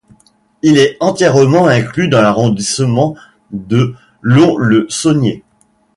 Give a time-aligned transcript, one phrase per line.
[0.63, 3.15] Il est entièrement inclus dans l'arrondissement
[3.51, 3.93] de
[4.23, 5.43] Lons-le-Saunier.